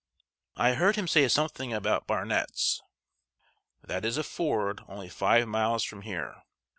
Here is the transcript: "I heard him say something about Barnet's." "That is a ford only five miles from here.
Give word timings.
"I 0.55 0.73
heard 0.73 0.95
him 0.95 1.07
say 1.07 1.27
something 1.27 1.73
about 1.73 2.07
Barnet's." 2.07 2.81
"That 3.83 4.03
is 4.03 4.17
a 4.17 4.23
ford 4.23 4.81
only 4.87 5.09
five 5.09 5.47
miles 5.47 5.83
from 5.83 6.01
here. 6.01 6.41